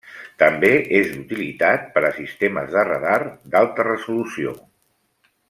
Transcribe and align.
També 0.43 0.69
és 0.99 1.11
d'utilitat 1.15 1.85
per 1.97 2.03
a 2.09 2.11
sistemes 2.15 2.73
de 2.77 2.87
radar 2.89 3.19
d'alta 3.53 3.87
resolució. 3.91 4.57